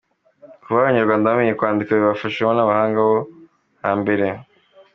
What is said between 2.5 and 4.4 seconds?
n’abahanga bo ha mbere.